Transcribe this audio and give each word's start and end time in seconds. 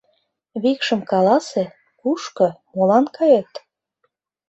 Викшым 0.61 1.01
каласе: 1.11 1.63
кушко, 1.99 2.47
молан 2.75 3.05
кает? 3.15 3.51